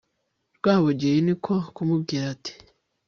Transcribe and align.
rwabugiri 0.57 1.19
ni 1.25 1.35
ko 1.43 1.53
kumubwira 1.75 2.25
ati 2.35 2.53